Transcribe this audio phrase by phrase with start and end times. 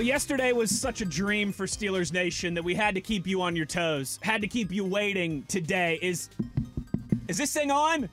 [0.00, 3.42] Well, yesterday was such a dream for Steelers Nation that we had to keep you
[3.42, 4.18] on your toes.
[4.22, 5.98] Had to keep you waiting today.
[6.00, 6.30] Is
[7.28, 8.08] is this thing on?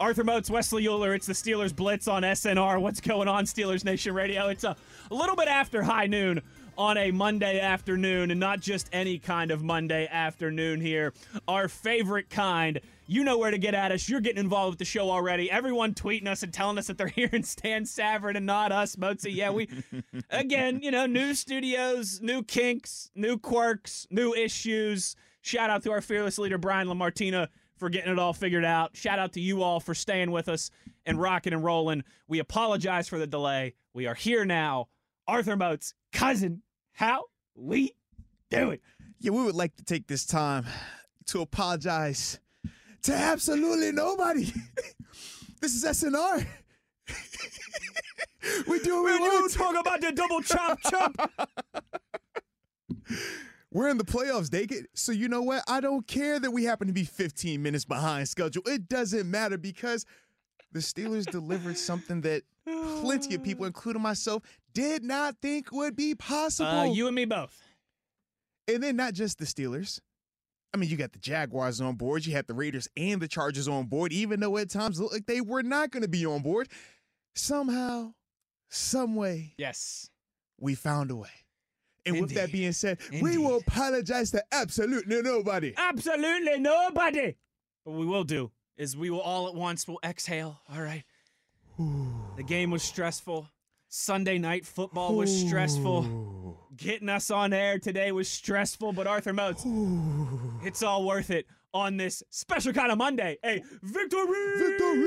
[0.00, 2.80] Arthur Moats, Wesley Euler, it's the Steelers Blitz on SNR.
[2.80, 4.48] What's going on, Steelers Nation Radio?
[4.48, 4.74] It's a,
[5.10, 6.40] a little bit after high noon
[6.78, 11.12] on a Monday afternoon, and not just any kind of Monday afternoon here.
[11.46, 12.80] Our favorite kind.
[13.06, 14.08] You know where to get at us.
[14.08, 15.50] You're getting involved with the show already.
[15.50, 18.96] Everyone tweeting us and telling us that they're here in Stan Savran and not us,
[18.96, 19.34] Mozi.
[19.34, 19.68] Yeah, we,
[20.30, 25.14] again, you know, new studios, new kinks, new quirks, new issues.
[25.40, 28.96] Shout out to our fearless leader, Brian Lamartina for getting it all figured out.
[28.96, 30.70] Shout out to you all for staying with us
[31.04, 32.04] and rocking and rolling.
[32.26, 33.74] We apologize for the delay.
[33.94, 34.88] We are here now.
[35.28, 37.92] Arthur Moats, cousin, how we
[38.50, 38.78] doing?
[39.18, 40.66] Yeah, we would like to take this time
[41.26, 42.38] to apologize
[43.02, 44.44] to absolutely nobody.
[45.60, 46.46] this is SNR.
[48.68, 49.52] we do what we You want.
[49.52, 51.30] talk about the double chop chop.
[53.72, 54.86] We're in the playoffs, David.
[54.94, 55.62] So you know what?
[55.68, 58.62] I don't care that we happen to be 15 minutes behind schedule.
[58.66, 60.06] It doesn't matter because
[60.72, 66.14] the Steelers delivered something that plenty of people, including myself, did not think would be
[66.14, 66.70] possible.
[66.70, 67.60] Uh, you and me both.
[68.66, 70.00] And then not just the Steelers.
[70.76, 73.66] I mean, you got the Jaguars on board, you had the Raiders and the Chargers
[73.66, 76.26] on board, even though at times it looked like they were not going to be
[76.26, 76.68] on board.
[77.34, 78.12] Somehow,
[78.68, 80.10] some way, Yes.
[80.60, 81.30] we found a way.
[82.04, 85.72] And with that being said, we will apologize to absolutely nobody.
[85.78, 87.36] Absolutely nobody.
[87.86, 90.60] But we will do is we will all at once will exhale.
[90.70, 91.04] All right.
[91.78, 93.48] The game was stressful.
[93.88, 96.35] Sunday night football was stressful.
[96.76, 99.64] Getting us on air today was stressful, but Arthur Moats,
[100.64, 103.38] it's all worth it on this special kind of Monday.
[103.44, 104.58] A victory!
[104.58, 104.98] Victory!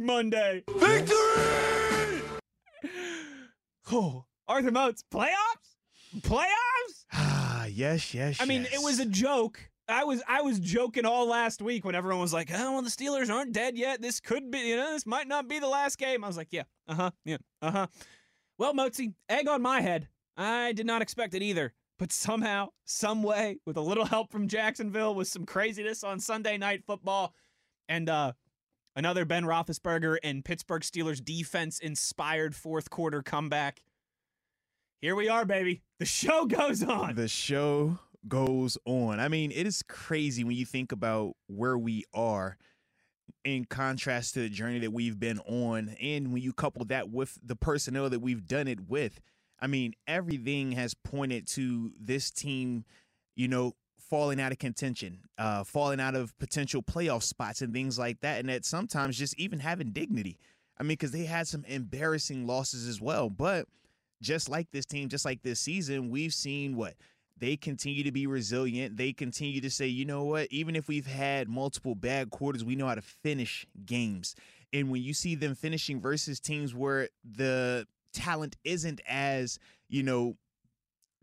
[0.00, 0.64] Monday.
[0.68, 2.22] Victory!
[3.92, 5.76] Oh, Arthur Moats, playoffs?
[6.20, 7.04] Playoffs?
[7.58, 8.40] Ah, yes, yes.
[8.40, 8.74] I mean, yes.
[8.74, 9.70] it was a joke.
[9.88, 12.90] I was I was joking all last week when everyone was like, "Oh, well, the
[12.90, 14.00] Steelers aren't dead yet.
[14.02, 16.48] This could be, you know, this might not be the last game." I was like,
[16.50, 17.86] "Yeah, uh huh, yeah, uh huh."
[18.58, 20.08] Well, Mozi, egg on my head.
[20.36, 24.48] I did not expect it either, but somehow, some way, with a little help from
[24.48, 27.34] Jacksonville, with some craziness on Sunday Night Football,
[27.88, 28.32] and uh,
[28.94, 33.82] another Ben Roethlisberger and Pittsburgh Steelers defense inspired fourth quarter comeback.
[35.02, 35.82] Here we are, baby.
[35.98, 37.14] The show goes on.
[37.14, 39.20] the show goes on.
[39.20, 42.56] I mean, it is crazy when you think about where we are
[43.46, 45.96] in contrast to the journey that we've been on.
[46.02, 49.20] And when you couple that with the personnel that we've done it with,
[49.60, 52.84] I mean, everything has pointed to this team,
[53.36, 57.98] you know, falling out of contention, uh, falling out of potential playoff spots and things
[57.98, 58.40] like that.
[58.40, 60.38] And that sometimes just even having dignity.
[60.78, 63.30] I mean, because they had some embarrassing losses as well.
[63.30, 63.66] But
[64.20, 66.94] just like this team, just like this season, we've seen what
[67.38, 68.96] they continue to be resilient.
[68.96, 72.76] They continue to say, you know what, even if we've had multiple bad quarters, we
[72.76, 74.34] know how to finish games.
[74.72, 79.58] And when you see them finishing versus teams where the talent isn't as,
[79.88, 80.36] you know,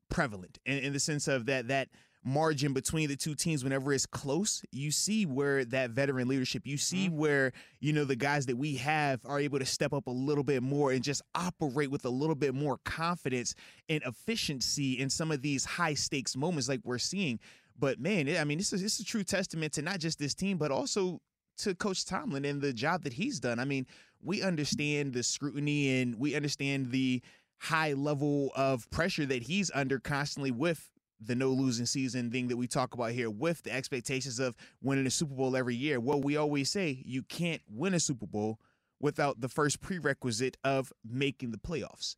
[0.10, 1.90] prevalent in, in the sense of that that
[2.26, 6.78] margin between the two teams whenever it's close you see where that veteran leadership you
[6.78, 7.18] see mm-hmm.
[7.18, 10.44] where you know the guys that we have are able to step up a little
[10.44, 13.56] bit more and just operate with a little bit more confidence
[13.90, 17.40] and efficiency in some of these high stakes moments like we're seeing
[17.78, 20.34] but man i mean this is this is a true testament to not just this
[20.34, 21.20] team but also
[21.58, 23.60] to Coach Tomlin and the job that he's done.
[23.60, 23.86] I mean,
[24.22, 27.22] we understand the scrutiny and we understand the
[27.60, 30.90] high level of pressure that he's under constantly with
[31.26, 35.08] the no losing season thing that we talk about here, with the expectations of winning
[35.08, 36.00] a Super Bowl every year.
[36.00, 38.60] Well, we always say you can't win a Super Bowl
[39.00, 42.16] without the first prerequisite of making the playoffs.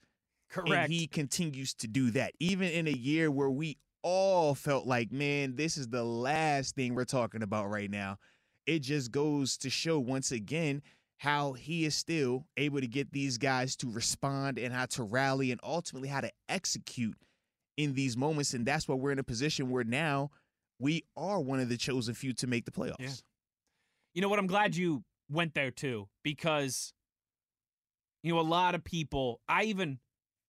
[0.50, 0.72] Correct.
[0.72, 5.12] And he continues to do that, even in a year where we all felt like,
[5.12, 8.18] man, this is the last thing we're talking about right now.
[8.68, 10.84] It just goes to show once again
[11.18, 15.52] how he is still able to get these guys to respond and how to rally
[15.52, 17.16] and ultimately how to execute
[17.78, 18.54] in these moments.
[18.54, 20.32] And that's why we're in a position where now
[20.80, 22.96] we are one of the chosen few to make the playoffs.
[23.00, 23.10] Yeah.
[24.14, 24.40] You know what?
[24.40, 26.94] I'm glad you went there too, because
[28.24, 29.42] you know a lot of people.
[29.48, 30.00] I even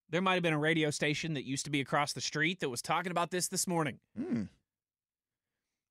[0.09, 2.69] there might have been a radio station that used to be across the street that
[2.69, 3.99] was talking about this this morning.
[4.17, 4.43] Hmm.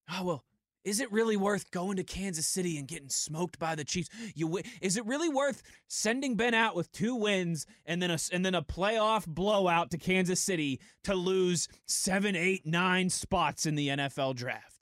[0.09, 0.43] Oh well,
[0.85, 4.09] is it really worth going to Kansas City and getting smoked by the Chiefs?
[4.35, 8.45] You is it really worth sending Ben out with two wins and then a and
[8.45, 13.89] then a playoff blowout to Kansas City to lose seven, eight, nine spots in the
[13.89, 14.79] NFL draft?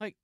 [0.00, 0.16] Like,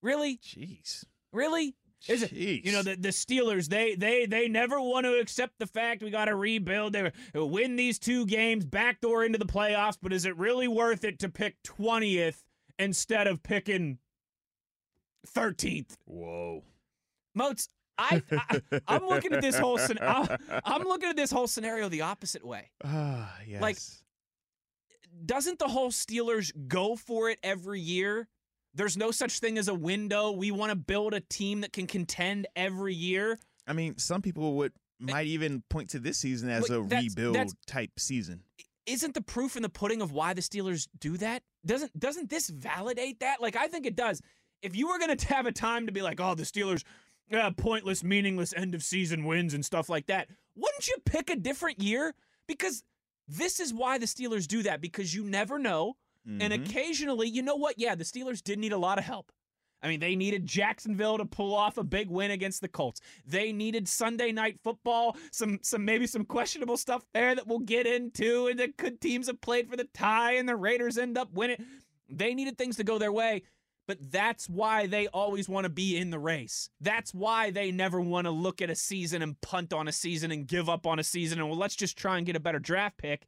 [0.00, 0.38] really?
[0.38, 1.04] Jeez.
[1.32, 1.74] Really?
[2.08, 2.32] Is it?
[2.32, 6.10] You know, the, the Steelers, they they they never want to accept the fact we
[6.10, 6.92] got to rebuild.
[6.92, 9.98] They win these two games, backdoor into the playoffs.
[10.00, 12.44] But is it really worth it to pick twentieth
[12.78, 13.98] instead of picking
[15.26, 15.96] thirteenth?
[16.06, 16.62] Whoa,
[17.34, 17.68] Moats.
[17.98, 18.22] I,
[18.88, 20.28] I am looking at this whole I'm,
[20.64, 22.70] I'm looking at this whole scenario the opposite way.
[22.84, 23.60] Ah, yes.
[23.60, 23.76] Like,
[25.24, 28.28] doesn't the whole Steelers go for it every year?
[28.74, 30.32] There's no such thing as a window.
[30.32, 33.38] We want to build a team that can contend every year.
[33.66, 37.34] I mean, some people would might even point to this season as a that's, rebuild
[37.34, 38.42] that's, type season.
[38.86, 41.42] Isn't the proof in the pudding of why the Steelers do that?
[41.66, 43.40] Doesn't doesn't this validate that?
[43.40, 44.20] Like I think it does.
[44.62, 46.84] If you were going to have a time to be like, "Oh, the Steelers
[47.32, 51.36] uh, pointless, meaningless end of season wins and stuff like that," wouldn't you pick a
[51.36, 52.14] different year?
[52.46, 52.82] Because
[53.28, 55.96] this is why the Steelers do that because you never know
[56.28, 56.42] Mm-hmm.
[56.42, 57.78] And occasionally, you know what?
[57.78, 59.32] Yeah, the Steelers did need a lot of help.
[59.84, 63.00] I mean, they needed Jacksonville to pull off a big win against the Colts.
[63.26, 67.86] They needed Sunday night football, some some maybe some questionable stuff there that we'll get
[67.86, 71.32] into, and the good teams have played for the tie, and the Raiders end up
[71.32, 71.64] winning.
[72.08, 73.42] They needed things to go their way,
[73.86, 76.70] but that's why they always want to be in the race.
[76.80, 80.30] That's why they never want to look at a season and punt on a season
[80.30, 82.58] and give up on a season and well, let's just try and get a better
[82.58, 83.26] draft pick.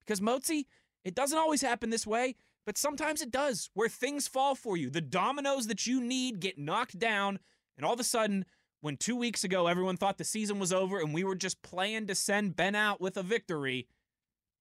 [0.00, 0.66] Because Motzi,
[1.04, 4.90] it doesn't always happen this way, but sometimes it does, where things fall for you.
[4.90, 7.38] The dominoes that you need get knocked down,
[7.76, 8.44] and all of a sudden,
[8.80, 12.06] when two weeks ago everyone thought the season was over and we were just playing
[12.06, 13.88] to send Ben out with a victory,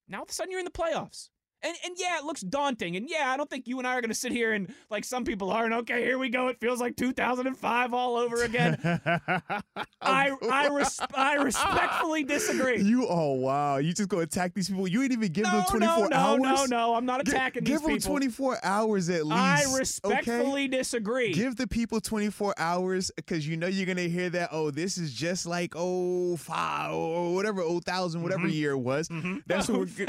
[0.07, 1.29] now all of a sudden you're in the playoffs.
[1.63, 2.95] And and yeah, it looks daunting.
[2.95, 5.03] And yeah, I don't think you and I are going to sit here and like
[5.03, 5.65] some people are.
[5.65, 6.49] And okay, here we go.
[6.49, 8.77] It feels like 2005 all over again.
[10.01, 12.81] I I res- I respectfully disagree.
[12.81, 14.87] You oh wow, you just go attack these people.
[14.87, 16.39] You ain't even give no, them 24 no, hours.
[16.41, 16.95] No, no, no.
[16.95, 17.95] I'm not attacking G- these give people.
[17.95, 19.41] Give them 24 hours at least.
[19.41, 20.67] I respectfully okay?
[20.67, 21.33] disagree.
[21.33, 24.49] Give the people 24 hours because you know you're gonna hear that.
[24.51, 28.51] Oh, this is just like oh five or whatever oh thousand whatever mm-hmm.
[28.51, 29.09] year it was.
[29.09, 29.37] Mm-hmm.
[29.47, 30.07] That's what we're.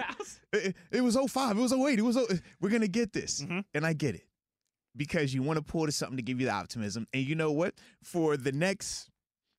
[0.53, 1.38] It, it was 05.
[1.51, 1.99] It was a wait.
[1.99, 2.41] It was 08.
[2.61, 3.43] We're going to get this.
[3.43, 3.61] Mm-hmm.
[3.75, 4.27] And I get it
[4.97, 7.07] because you want to pull to something to give you the optimism.
[7.13, 7.75] And you know what?
[8.03, 9.09] For the next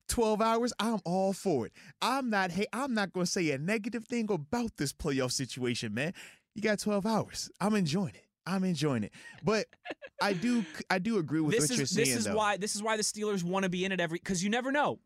[0.08, 1.72] 12 hours, I'm all for it.
[2.00, 5.94] I'm not hey, I'm not going to say a negative thing about this playoff situation,
[5.94, 6.12] man.
[6.54, 7.50] You got 12 hours.
[7.60, 8.26] I'm enjoying it.
[8.46, 9.12] I'm enjoying it.
[9.44, 9.66] But
[10.22, 12.08] I do I do agree with this what is, you're saying.
[12.08, 12.36] This is though.
[12.36, 14.72] why this is why the Steelers want to be in it every because you never
[14.72, 14.98] know.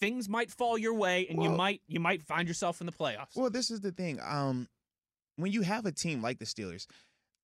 [0.00, 2.92] Things might fall your way and well, you might you might find yourself in the
[2.92, 3.36] playoffs.
[3.36, 4.18] Well, this is the thing.
[4.22, 4.68] Um
[5.38, 6.86] when you have a team like the Steelers,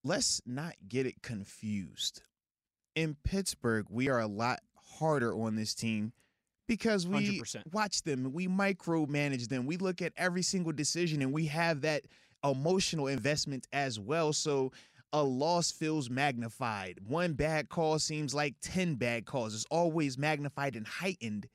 [0.03, 2.23] let's not get it confused.
[2.97, 4.61] In Pittsburgh, we are a lot
[4.99, 6.13] harder on this team
[6.67, 7.73] because we 100%.
[7.73, 12.03] watch them, we micromanage them, we look at every single decision, and we have that
[12.43, 14.33] emotional investment as well.
[14.33, 14.73] So
[15.13, 16.99] a loss feels magnified.
[17.07, 19.55] One bad call seems like 10 bad calls.
[19.55, 21.47] It's always magnified and heightened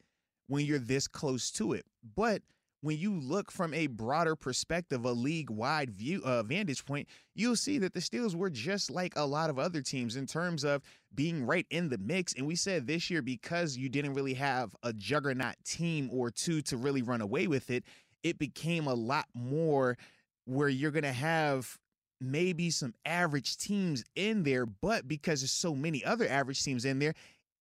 [0.47, 1.85] when you're this close to it.
[2.15, 2.41] But
[2.81, 7.55] when you look from a broader perspective, a league wide view uh, vantage point, you'll
[7.55, 10.81] see that the Steelers were just like a lot of other teams in terms of
[11.13, 12.33] being right in the mix.
[12.33, 16.61] And we said this year because you didn't really have a juggernaut team or two
[16.63, 17.83] to really run away with it,
[18.23, 19.97] it became a lot more
[20.45, 21.77] where you're going to have
[22.21, 26.99] maybe some average teams in there, but because there's so many other average teams in
[26.99, 27.13] there,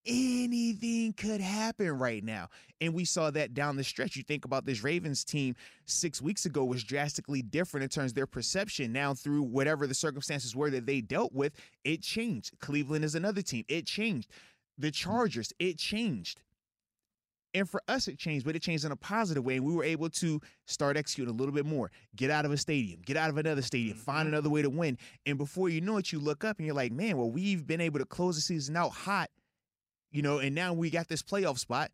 [0.09, 2.49] anything could happen right now.
[2.81, 4.17] And we saw that down the stretch.
[4.17, 8.15] You think about this Ravens team six weeks ago was drastically different in terms of
[8.17, 8.93] their perception.
[8.93, 11.53] Now, through whatever the circumstances were that they dealt with,
[11.85, 12.59] it changed.
[12.61, 13.65] Cleveland is another team.
[13.69, 14.31] It changed.
[14.79, 16.41] The Chargers, it changed.
[17.55, 19.57] And for us, it changed, but it changed in a positive way.
[19.57, 22.57] And we were able to start executing a little bit more, get out of a
[22.57, 24.35] stadium, get out of another stadium, find mm-hmm.
[24.35, 24.99] another way to win.
[25.27, 27.81] And before you know it, you look up and you're like, man, well, we've been
[27.81, 29.31] able to close the season out hot
[30.11, 31.91] you know, and now we got this playoff spot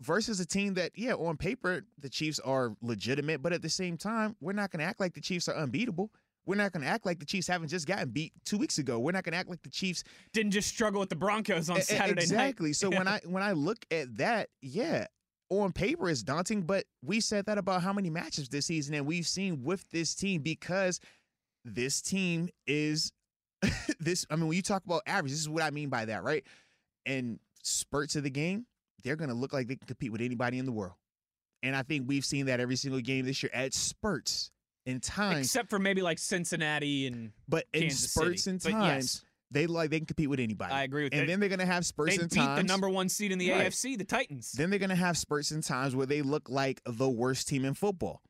[0.00, 3.96] versus a team that, yeah, on paper, the Chiefs are legitimate, but at the same
[3.96, 6.10] time, we're not going to act like the Chiefs are unbeatable.
[6.44, 9.00] We're not going to act like the Chiefs haven't just gotten beat two weeks ago.
[9.00, 11.80] We're not going to act like the Chiefs didn't just struggle with the Broncos on
[11.82, 12.36] Saturday exactly.
[12.36, 12.48] night.
[12.48, 12.72] Exactly.
[12.72, 15.06] So when I when I look at that, yeah,
[15.50, 19.06] on paper it's daunting, but we said that about how many matches this season, and
[19.06, 21.00] we've seen with this team because
[21.64, 23.12] this team is
[23.98, 24.24] this.
[24.30, 26.44] I mean, when you talk about average, this is what I mean by that, right?
[27.06, 28.66] And spurts of the game,
[29.04, 30.94] they're going to look like they can compete with anybody in the world.
[31.62, 34.50] And I think we've seen that every single game this year at spurts
[34.84, 35.38] in time.
[35.38, 38.52] Except for maybe like Cincinnati and but in Kansas spurts City.
[38.52, 39.04] and times.
[39.04, 39.22] Yes.
[39.52, 40.72] They like they can compete with anybody.
[40.72, 41.26] I agree with and that.
[41.28, 42.60] then they're gonna have spurts they and beat times.
[42.62, 43.66] the number one seed in the Right.
[43.66, 44.50] AFC, the Titans.
[44.52, 47.74] Then they're gonna have spurts and times where they look like the worst team in
[47.74, 48.22] football.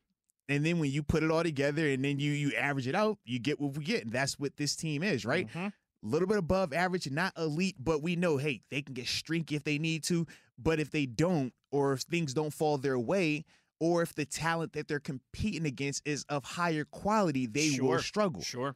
[0.48, 3.18] And then when you put it all together and then you you average it out,
[3.24, 4.04] you get what we get.
[4.04, 5.48] And that's what this team is, right?
[5.48, 5.72] Mhm.
[6.04, 9.56] A little bit above average, not elite, but we know, hey, they can get streaky
[9.56, 10.26] if they need to.
[10.58, 13.44] But if they don't, or if things don't fall their way,
[13.80, 18.42] or if the talent that they're competing against is of higher quality, they will struggle.
[18.42, 18.74] Sure.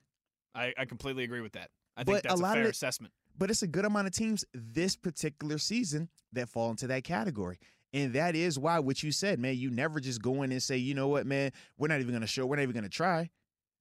[0.55, 1.71] I, I completely agree with that.
[1.97, 3.12] I But think that's a a, lot of fair it- assessment.
[3.39, 7.59] But it's a good amount of teams this particular season that fall into that category.
[7.95, 10.77] And that is why what you said, man, you never just go in and say,
[10.77, 13.31] you know what, man, we're not even gonna show, we're not even gonna try.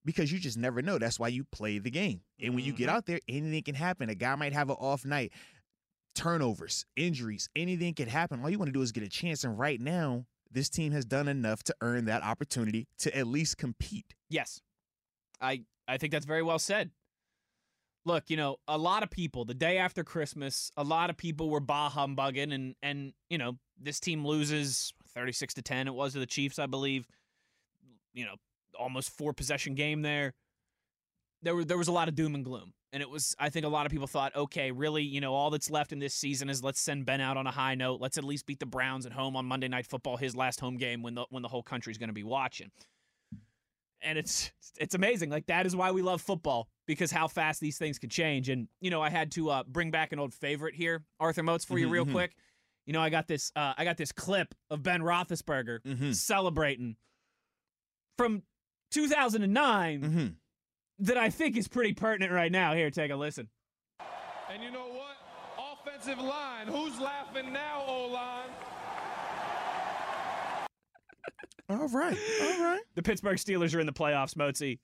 [0.05, 0.97] Because you just never know.
[0.97, 2.21] That's why you play the game.
[2.41, 2.93] And when you get Mhm.
[2.93, 4.09] out there, anything can happen.
[4.09, 5.33] A guy might have an off night,
[6.15, 8.41] turnovers, injuries, anything can happen.
[8.41, 9.43] All you want to do is get a chance.
[9.43, 13.57] And right now, this team has done enough to earn that opportunity to at least
[13.57, 14.15] compete.
[14.29, 14.61] Yes.
[15.41, 16.91] I I think that's very well said.
[18.05, 21.49] Look, you know, a lot of people the day after Christmas, a lot of people
[21.49, 26.13] were bah humbugging and and you know, this team loses 36 to 10 it was
[26.13, 27.07] to the Chiefs, I believe.
[28.13, 28.35] You know,
[28.77, 30.33] almost four possession game there.
[31.41, 32.73] There were there was a lot of doom and gloom.
[32.91, 35.51] And it was I think a lot of people thought, okay, really, you know, all
[35.51, 38.01] that's left in this season is let's send Ben out on a high note.
[38.01, 40.77] Let's at least beat the Browns at home on Monday Night Football, his last home
[40.77, 42.71] game when the when the whole country's going to be watching
[44.01, 45.29] and it's it's amazing.
[45.29, 48.49] Like that is why we love football because how fast these things can change.
[48.49, 51.65] And you know, I had to uh, bring back an old favorite here, Arthur Moats,
[51.65, 52.11] for you Mhm, real mhm.
[52.11, 52.35] quick.
[52.85, 56.11] You know, I got this uh, I got this clip of Ben Roethlisberger Mm-hmm.
[56.13, 56.95] celebrating
[58.17, 58.43] from
[58.91, 60.27] 2009 Mm-hmm.
[61.05, 62.73] that I think is pretty pertinent right now.
[62.73, 63.47] Here, take a listen.
[64.51, 65.15] And you know what?
[65.85, 66.67] Offensive line.
[66.67, 68.49] Who's laughing now, O line?
[71.69, 72.17] All right.
[72.41, 72.81] All right.
[72.95, 74.79] The Pittsburgh Steelers are in the playoffs, Mozi.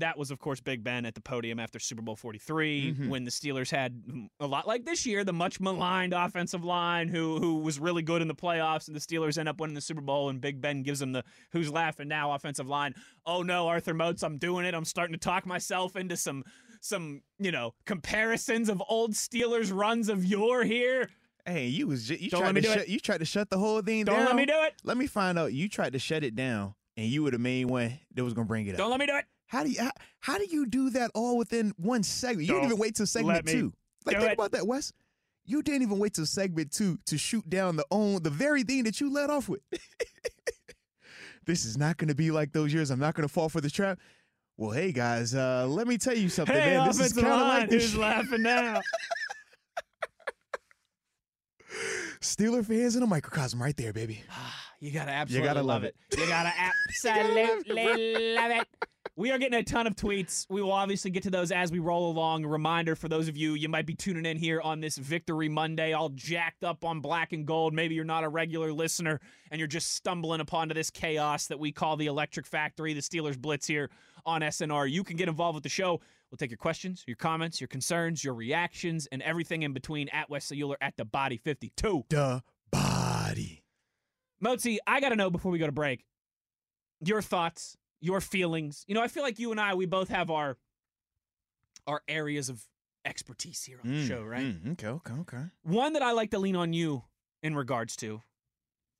[0.00, 3.08] That was, of course, Big Ben at the podium after Super Bowl 43 Mhm.
[3.08, 4.02] when the Steelers had
[4.40, 8.20] a lot like this year, the much maligned offensive line who who was really good
[8.22, 10.82] in the playoffs, and the Steelers end up winning the Super Bowl, and Big Ben
[10.82, 12.94] gives them the who's laughing now offensive line.
[13.24, 14.74] Oh no, Arthur Moats, I'm doing it.
[14.74, 16.44] I'm starting to talk myself into some
[16.82, 21.10] some you know comparisons of old Steelers runs of yore here.
[21.46, 23.80] Hey, you was ju- you Don't tried to shut you tried to shut the whole
[23.82, 24.16] thing down.
[24.16, 24.74] Don't let me do it.
[24.84, 25.52] Let me find out.
[25.52, 28.46] You tried to shut it down, and you were the main one that was gonna
[28.46, 28.78] bring it up.
[28.78, 29.24] Don't let me do it.
[29.50, 29.90] How do you how,
[30.20, 32.42] how do you do that all within one segment?
[32.42, 33.72] You Don't didn't even wait till segment two.
[34.06, 34.34] Like think it.
[34.34, 34.92] about that, Wes.
[35.44, 38.84] You didn't even wait till segment two to shoot down the own the very thing
[38.84, 39.60] that you let off with.
[41.46, 42.92] this is not gonna be like those years.
[42.92, 43.98] I'm not gonna fall for the trap.
[44.56, 46.86] Well, hey guys, uh, let me tell you something, Hey, man.
[46.86, 48.80] This is offensive kind of line, like this who's laughing now?
[52.20, 54.22] Steeler fans in a microcosm right there, baby.
[54.82, 55.94] You gotta absolutely you gotta love love it.
[56.18, 58.66] You gotta absolutely love it.
[59.20, 60.46] We are getting a ton of tweets.
[60.48, 62.42] We will obviously get to those as we roll along.
[62.46, 65.46] A reminder for those of you, you might be tuning in here on this Victory
[65.46, 67.74] Monday, all jacked up on black and gold.
[67.74, 71.60] Maybe you're not a regular listener and you're just stumbling upon to this chaos that
[71.60, 73.90] we call the Electric Factory, the Steelers Blitz here
[74.24, 74.90] on SNR.
[74.90, 76.00] You can get involved with the show.
[76.30, 80.30] We'll take your questions, your comments, your concerns, your reactions, and everything in between at
[80.30, 82.06] Wesley Euler at the Body 52.
[82.08, 83.64] The body.
[84.42, 86.06] Mozi, I got to know before we go to break
[87.04, 88.84] your thoughts, your feelings.
[88.88, 90.56] You know, I feel like you and I, we both have our
[91.86, 92.62] our areas of
[93.04, 94.44] expertise here on the Mm, show, right?
[94.46, 95.44] mm, okay, okay, okay.
[95.62, 97.04] One that I like to lean on you
[97.42, 98.22] in regards to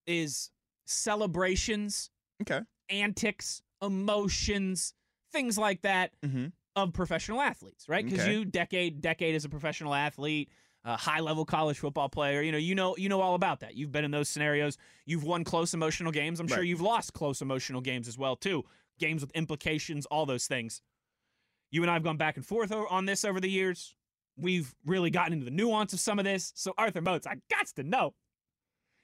[0.07, 0.51] is
[0.87, 2.11] celebrations,
[2.43, 2.61] Okay.
[2.89, 4.95] antics, emotions,
[5.33, 6.47] things like that Mm-hmm.
[6.77, 8.05] of professional athletes, right?
[8.05, 8.33] Because Okay.
[8.33, 10.51] you decade decade as a professional athlete,
[10.85, 13.75] a high level college football player, you know, you know, you know all about that.
[13.75, 14.79] You've been in those scenarios.
[15.05, 16.41] You've won close emotional games.
[16.41, 18.65] I'm sure you've lost close emotional games as well too.
[19.01, 20.81] Games with implications, all those things.
[21.73, 23.95] You and I have gone back and forth on this over the years.
[24.37, 26.53] We've really gotten into the nuance of some of this.
[26.55, 28.15] So Arthur Moats, I got to know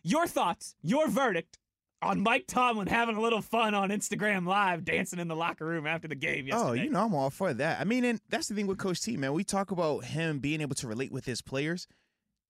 [0.02, 1.58] your thoughts, your verdict
[2.02, 5.86] on Mike Tomlin having a little fun on Instagram Live, dancing in the locker room
[5.86, 6.70] after the game yesterday.
[6.70, 7.80] Oh, you know I'm all for that.
[7.80, 9.32] I mean, and that's the thing with Coach T, man.
[9.32, 11.86] We talk about him being able to relate with his players.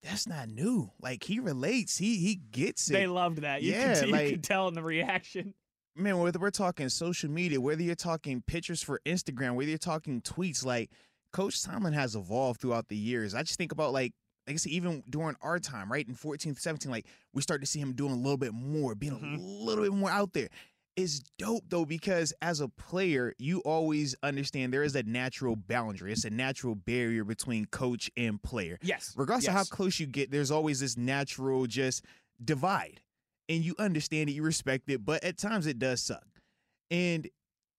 [0.02, 0.90] That's not new.
[1.00, 1.96] Like he relates.
[1.98, 2.92] He he gets it.
[2.92, 3.62] They loved that.
[3.62, 5.54] You, Yeah, you like- could tell in the reaction.
[5.96, 10.20] Man, whether we're talking social media, whether you're talking pictures for Instagram, whether you're talking
[10.20, 10.90] tweets, like
[11.32, 13.34] Coach Tomlin has evolved throughout the years.
[13.34, 14.12] I just think about like
[14.46, 17.66] like I said, even during our time, right in 14, 17, like we start to
[17.66, 19.38] see him doing a little bit more, being Mhm.
[19.38, 20.48] a little bit more out there.
[20.94, 26.12] It's dope though because as a player, you always understand there is a natural boundary.
[26.12, 29.12] It's a natural barrier between coach and player Yes.
[29.16, 32.04] regardless of how close you get, there's always this natural just
[32.42, 33.00] divide.
[33.48, 36.26] And you understand it, you respect it, but at times it does suck.
[36.90, 37.28] And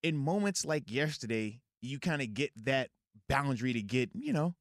[0.04, 2.90] in moments like yesterday, you kind of get that
[3.28, 4.56] boundary to get, you know,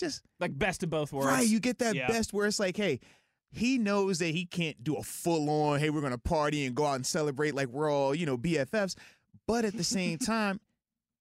[0.00, 1.28] just like best of both worlds.
[1.28, 1.46] right.
[1.46, 2.08] You get that Yeah.
[2.08, 3.00] best where it's like, hey,
[3.50, 6.84] he knows that he can't do a full on, hey, we're gonna party and go
[6.84, 8.96] out and celebrate like we're all, you know, BFFs.
[9.46, 10.60] But at the same time,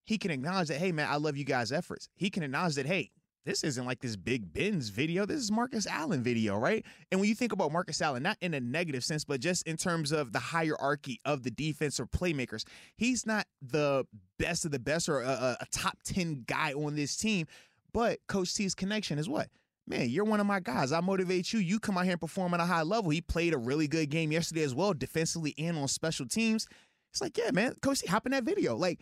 [0.05, 2.09] he can acknowledge that, hey man, I love you guys' efforts.
[2.15, 3.11] He can acknowledge that, hey,
[3.47, 5.25] this isn't like this Big Ben's video.
[5.25, 6.85] This is Marcus Allen video, right?
[7.11, 9.77] And when you think about Marcus Allen, not in a negative sense, but just in
[9.77, 12.65] terms of the hierarchy of the defense or playmakers,
[12.97, 14.05] he's not the
[14.37, 17.47] best of the best or a, a top 10 guy on this team.
[17.93, 19.47] But Coach T's connection is what?
[19.87, 20.91] Man, you're one of my guys.
[20.91, 21.59] I motivate you.
[21.59, 23.11] You come out here and perform at a high level.
[23.11, 26.67] He played a really good game yesterday as well, defensively and on special teams.
[27.13, 28.75] It's like, yeah, man, Coach T, hop in that video.
[28.75, 28.99] Like,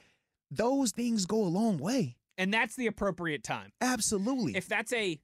[0.51, 2.17] those things go a long way.
[2.37, 3.71] And that's the appropriate time.
[3.81, 4.55] Absolutely.
[4.55, 5.19] If that's a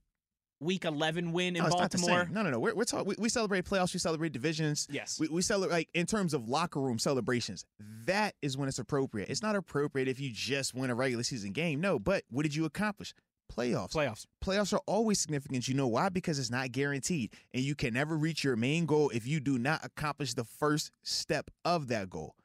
[0.62, 2.30] week 11 win in no, it's not the Baltimore.
[2.32, 2.60] No, no, no.
[2.60, 3.08] We're, we're talking.
[3.08, 3.94] We, we celebrate playoffs.
[3.94, 4.88] We celebrate divisions.
[4.90, 5.20] Yes.
[5.20, 7.66] We, we celebrate like in terms of locker room celebrations.
[8.06, 9.30] That is when it's appropriate.
[9.30, 11.82] It's not appropriate if you just win a regular season game.
[11.82, 13.14] No, but what did you accomplish?
[13.52, 13.92] Playoffs.
[13.94, 14.26] Playoffs.
[14.44, 15.68] Playoffs are always significant.
[15.68, 16.08] You know why?
[16.08, 19.60] Because it's not guaranteed, and you can never reach your main goal if you do
[19.60, 22.36] not accomplish the first step of that goal.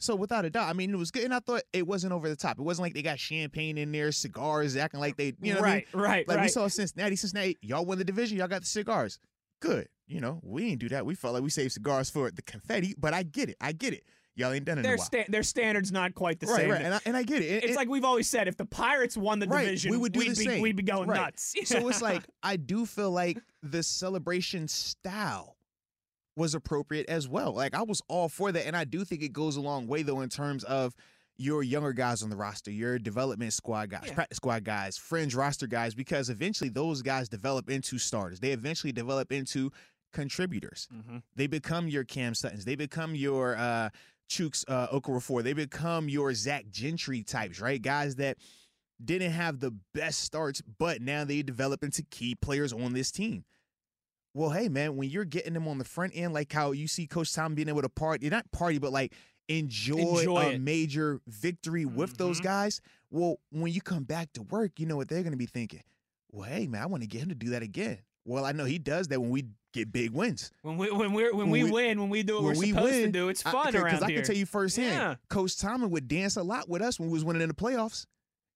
[0.00, 2.28] So without a doubt, I mean, it was good, and I thought it wasn't over
[2.28, 2.58] the top.
[2.58, 5.68] It wasn't like they got champagne in there, cigars, acting like they, you know, what
[5.68, 5.84] I mean?
[5.92, 6.42] right, right, Like right.
[6.44, 9.18] we saw Cincinnati, Cincinnati, y'all won the division, y'all got the cigars.
[9.60, 9.88] Good.
[10.06, 11.04] You know, we didn't do that.
[11.04, 13.56] We felt like we saved cigars for the confetti, but I get it.
[13.60, 14.04] I get it.
[14.36, 15.04] Y'all ain't done it in a their, while.
[15.04, 16.70] sta- their standards not quite the right, same.
[16.70, 16.80] right.
[16.82, 17.64] And I, and I get it.
[17.64, 20.20] It's like we've always said, if the Pirates won the Right, division, we would do
[20.20, 20.62] would the be, same.
[20.62, 21.20] we'd be going Right.
[21.20, 21.54] nuts.
[21.64, 25.56] so it's like I do feel like the celebration style
[26.38, 27.52] was appropriate as well.
[27.52, 30.02] Like I was all for that, and I do think it goes a long way
[30.02, 30.94] though in terms of
[31.36, 34.14] your younger guys on the roster, your development squad guys, Yeah.
[34.14, 38.40] practice squad guys, fringe roster guys, because eventually those guys develop into starters.
[38.40, 39.70] They eventually develop into
[40.12, 40.88] contributors.
[40.92, 41.22] Mhm.
[41.36, 42.64] They become your Cam Suttons.
[42.64, 43.90] They become your uh
[44.28, 45.42] Chuks uh Okafor.
[45.42, 47.80] They become your Zach Gentry types, right?
[47.80, 48.38] Guys that
[49.04, 53.44] didn't have the best starts, but now they develop into key players on this team.
[54.38, 57.08] Well, hey man, when you're getting them on the front end, like how you see
[57.08, 59.12] Coach Tom being able to party, not party, but like
[59.48, 60.60] enjoy, Enjoy a it.
[60.60, 62.44] major victory with those Mhm.
[62.44, 62.80] guys.
[63.10, 65.82] Well, when you come back to work, you know what they're gonna be thinking.
[66.30, 67.98] Well, hey man, I want to get him to do that again.
[68.24, 70.52] Well, I know he does that when we get big wins.
[70.62, 72.68] when we when we when, When we, we- win, when we do what we're we
[72.70, 75.14] supposed to win, do, it's fun I, around I can tell you firsthand, Yeah.
[75.28, 78.06] Coach Tomlin would dance a lot with us when we was winning in the playoffs.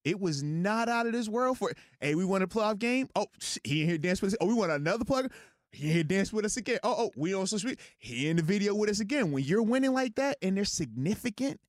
[0.04, 1.72] It was not out of this world for.
[2.00, 3.08] Hey, we won a playoff game.
[3.14, 3.26] Oh,
[3.62, 4.36] he here dance with us.
[4.40, 5.30] Oh, we won another playoff.
[5.72, 6.78] He here dance with us again.
[6.82, 7.82] Oh, oh, we on social media.
[7.98, 9.32] He in the video with us again.
[9.32, 11.60] When you're winning like that and they're significant,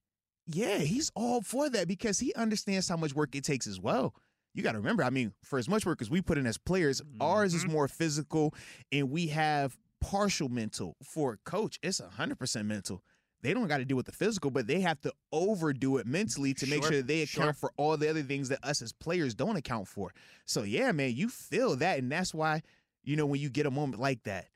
[0.45, 4.13] yeah, he's all for that because he understands how much work it takes as well.
[4.53, 6.57] You got to remember, I mean, for as much work as we put in as
[6.57, 7.71] players, ours is Mhm.
[7.71, 8.53] more physical,
[8.91, 10.95] and we have partial mental.
[11.01, 13.01] For a coach, it's hundred percent mental.
[13.41, 16.53] They don't got to deal with the physical, but they have to overdo it mentally
[16.55, 17.53] to make Sure, sure that they account sure.
[17.53, 20.13] for all the other things that us as players don't account for.
[20.45, 22.61] So yeah, man, you feel that, and that's why
[23.03, 24.47] you know when you get a moment like that,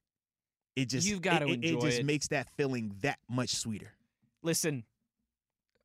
[0.75, 2.05] it just You've gotta it, it- it just it.
[2.05, 3.91] makes that feeling that much sweeter.
[4.43, 4.83] listen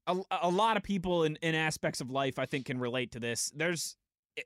[0.07, 3.21] a, a lot of people in, in aspects of life i think can relate to
[3.21, 3.97] this there's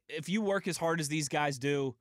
[0.08, 1.94] if you work as hard as these guys do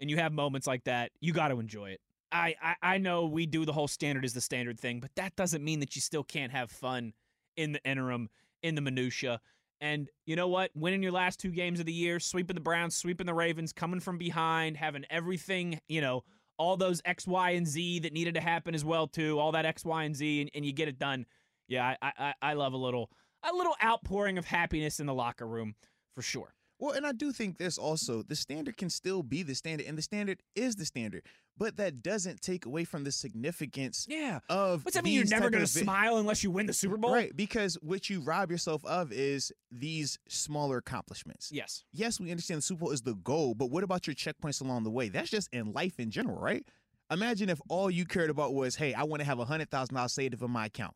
[0.00, 2.00] and you have moments like that you got to enjoy it
[2.32, 5.34] I, I i know we do the whole standard is the standard thing but that
[5.36, 7.12] doesn't mean that you still can't have fun
[7.56, 8.28] in the interim
[8.62, 9.40] in the minutia
[9.80, 12.96] and you know what winning your last two games of the year sweeping the browns
[12.96, 16.22] sweeping the ravens coming from behind having everything you know
[16.60, 19.38] all those X, Y, and Z that needed to happen as well too.
[19.38, 21.24] All that X, Y, and Z, and, and you get it done.
[21.68, 23.10] Yeah, I, I I love a little
[23.42, 25.74] a little outpouring of happiness in the locker room
[26.14, 26.54] for sure.
[26.80, 29.98] Well, and I do think this also the standard can still be the standard, and
[29.98, 31.22] the standard is the standard,
[31.58, 34.40] but that doesn't take away from the significance Yeah.
[34.48, 34.82] of.
[34.84, 35.12] What's that mean?
[35.14, 37.12] You're never going to smile unless you win the Super Bowl?
[37.12, 41.50] Right, because what you rob yourself of is these smaller accomplishments.
[41.52, 41.84] Yes.
[41.92, 44.84] Yes, we understand the Super Bowl is the goal, but what about your checkpoints along
[44.84, 45.10] the way?
[45.10, 46.64] That's just in life in general, right?
[47.10, 49.96] Imagine if all you cared about was, hey, I want to have a hundred thousand
[49.96, 50.94] dollars saved in my account.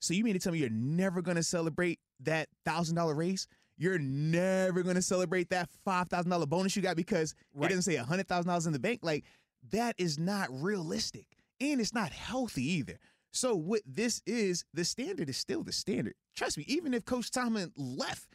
[0.00, 3.46] So you mean to tell me you're never going to celebrate that thousand dollar raise?
[3.76, 7.66] You're never going to celebrate that five thousand dollar bonus you got because Right.
[7.66, 9.00] it doesn't say a hundred thousand dollars in the bank.
[9.02, 9.24] Like
[9.70, 11.26] that is not realistic,
[11.60, 12.98] and it's not healthy either.
[13.32, 16.14] So what this is, the standard is still the standard.
[16.36, 18.28] Trust me, even if Coach Tomlin left,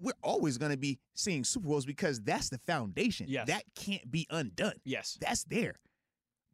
[0.00, 3.26] we're always going to be seeing Super Bowls because that's the foundation.
[3.28, 3.46] Yes.
[3.46, 4.74] That can't be undone.
[4.84, 5.16] Yes.
[5.20, 5.76] That's there.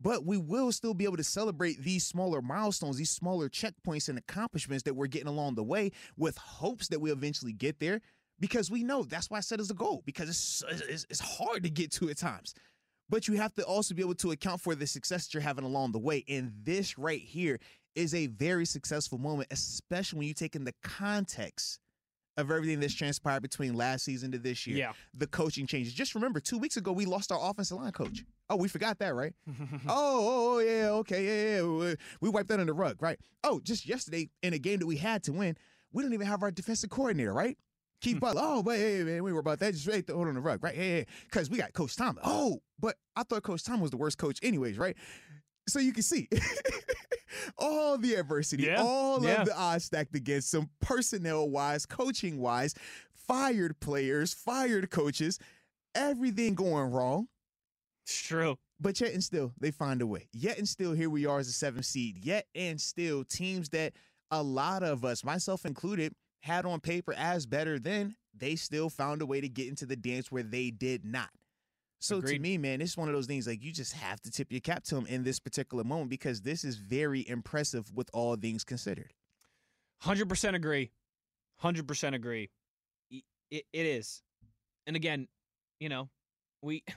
[0.01, 4.19] But we will still be able to celebrate these smaller milestones, these smaller checkpoints and
[4.19, 8.01] accomplishments that we're getting along the way with hopes that we eventually get there
[8.41, 11.63] because we know that's why I said it's a goal because it's, it's, it's hard
[11.65, 12.55] to get to at times.
[13.11, 15.65] But you have to also be able to account for the success that you're having
[15.65, 16.25] along the way.
[16.29, 17.59] And this right here
[17.95, 21.81] is a very successful moment, especially when you take in the context
[22.37, 24.93] of everything that's transpired between last season to this year Yeah.
[25.15, 25.93] the coaching changes.
[25.93, 28.25] Just remember, two weeks ago we lost our offensive line coach.
[28.51, 29.33] Oh, we forgot that, right?
[29.49, 29.57] oh,
[29.89, 31.63] oh, oh, yeah, okay, yeah, yeah.
[31.67, 33.19] We- We wiped that on the rug, right?
[33.43, 35.57] Oh, just yesterday in a game that we had to win,
[35.93, 37.59] we didn't even have our defensive coordinator, right?
[38.01, 38.43] Keith Butler.
[38.45, 39.73] Oh, wait, hey, man, we were about that.
[39.75, 40.75] Just right there, hold on the rug, right?
[40.75, 42.19] Hey, hey, because we got Coach Tom.
[42.25, 44.97] Oh, but I thought Coach Tom was the worst coach, anyways, right?
[45.69, 46.29] So you can see
[47.59, 49.41] all the adversity, Yeah, all yeah.
[49.43, 52.75] of the odds stacked against them, personnel wise, coaching wise,
[53.27, 55.39] fired players, fired coaches,
[55.95, 57.29] everything going wrong.
[58.07, 58.57] It's true.
[58.81, 60.29] But yet and still, they find a way.
[60.33, 62.25] Yet and still, here we are as a seventh seed.
[62.25, 63.93] Yet and still, teams that
[64.31, 69.23] a lot of us, myself included, had on paper as better than, they still found
[69.23, 71.31] a way to get into the dance where they did not.
[72.01, 74.53] So to me, man, it's one of those things like you just have to tip
[74.53, 78.37] your cap to them in this particular moment because this is very impressive with all
[78.37, 79.13] things considered.
[80.01, 80.93] Hundred percent agree.
[81.59, 82.51] Hundred percent agree.
[83.11, 84.23] Y- It, it is,
[84.87, 85.27] and again,
[85.81, 86.09] you know,
[86.63, 86.85] we.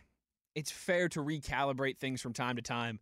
[0.53, 2.99] It's fair to recalibrate things from time to time,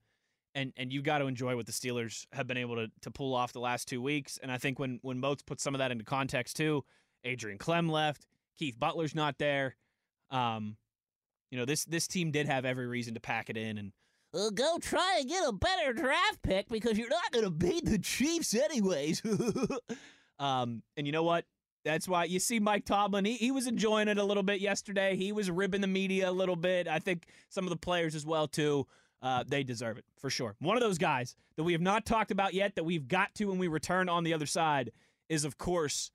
[0.60, 3.34] and and you got to enjoy what the Steelers have been able to to pull
[3.34, 4.38] off the last two weeks.
[4.42, 6.84] And I think when when Moats put some of that into context too,
[7.24, 8.26] Adrian Klemm left,
[8.58, 9.76] Keith Butler's not there.
[10.32, 10.78] Um,
[11.52, 13.92] you know this this team did have every reason to pack it in and
[14.34, 17.98] go try and get a better draft pick because you're not going to beat the
[17.98, 19.24] Chiefs anyways.
[20.40, 21.46] Um, and you know what?
[21.86, 23.26] That's why you see Mike Tomlin.
[23.26, 25.16] He, he was enjoying it a little bit yesterday.
[25.16, 26.88] He was ribbing the media a little bit.
[26.88, 28.88] I think some of the players as well too.
[29.22, 30.56] Uh, they deserve it for sure.
[30.60, 33.46] One of those guys that we have not talked about yet that we've got to
[33.46, 34.92] when we return on the other side
[35.28, 36.12] is, of course,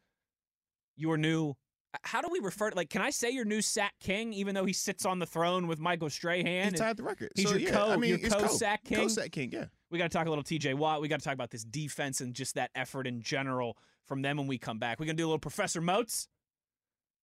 [0.96, 1.54] your new.
[2.02, 2.90] How do we refer to like?
[2.90, 5.78] Can I say your new sack king, even though he sits on the throne with
[5.78, 6.72] Michael Strahan?
[6.72, 7.30] He tied the record.
[7.36, 8.98] he's so, your yeah, co- I mean, your it's co-sack king?
[8.98, 9.66] Co-sack king, yeah.
[9.90, 11.00] We got to talk a little TJ Watt.
[11.00, 14.38] We got to talk about this defense and just that effort in general from them
[14.38, 14.98] when we come back.
[14.98, 16.26] We're going to do a little Professor Moats.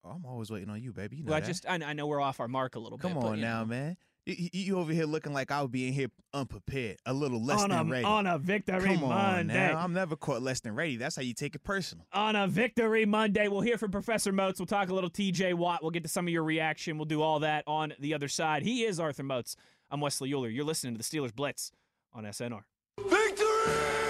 [0.05, 1.17] Oh, I'm always waiting on you, baby.
[1.17, 3.13] You know Well, I just, I, I know we're off our mark a little Come
[3.13, 3.21] bit.
[3.21, 3.65] Come on you now, know.
[3.65, 3.97] man.
[4.25, 7.43] You, you- you over here looking like I would be in here unprepared, a little
[7.43, 8.05] less on than a, ready.
[8.05, 9.53] on a victory Come on Monday.
[9.53, 9.79] now.
[9.79, 10.95] I'm never caught less than ready.
[10.97, 12.05] That's how you take it personal.
[12.13, 13.47] On a victory Monday.
[13.47, 14.59] We'll hear from Professor Moats.
[14.59, 15.81] We'll talk a little TJ Watt.
[15.81, 16.97] We'll get to some of your reaction.
[16.97, 18.61] We'll do all that on the other side.
[18.63, 19.55] He is Arthur Moats.
[19.89, 20.49] I'm Wesley Euler.
[20.49, 21.71] You're listening to the Steelers Blitz
[22.13, 22.61] on SNR.
[22.99, 24.00] Victory!